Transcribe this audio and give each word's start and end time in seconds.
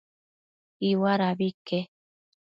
Iuadabi 0.89 1.47
ique 1.49 1.79